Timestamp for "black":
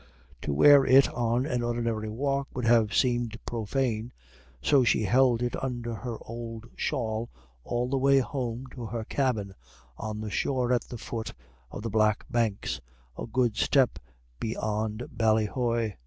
11.91-12.25